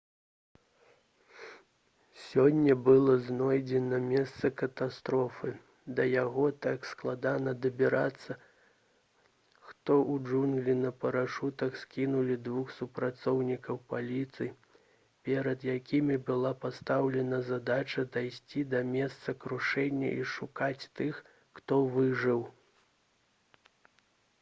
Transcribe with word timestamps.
сёння 2.19 2.73
было 2.85 3.17
знойдзена 3.25 3.97
месца 4.13 4.49
катастрофы 4.61 5.51
да 5.99 6.05
яго 6.11 6.45
так 6.65 6.87
складана 6.91 7.53
дабірацца 7.65 8.37
што 8.37 9.97
ў 9.97 10.17
джунглі 10.29 10.75
на 10.79 10.91
парашутах 11.03 11.77
скінулі 11.85 12.39
двух 12.47 12.73
супрацоўнікаў 12.79 13.81
паліцыі 13.93 14.51
перад 15.29 15.69
якімі 15.77 16.17
была 16.31 16.53
пастаўлена 16.67 17.43
задача 17.53 18.09
дайсці 18.17 18.67
да 18.75 18.83
месца 18.97 19.39
крушэння 19.45 20.09
і 20.23 20.27
шукаць 20.35 20.89
тых 21.01 21.25
хто 21.59 21.79
выжыў 21.97 22.41